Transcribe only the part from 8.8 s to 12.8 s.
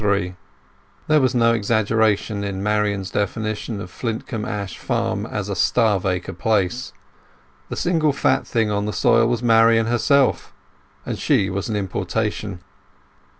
the soil was Marian herself; and she was an importation.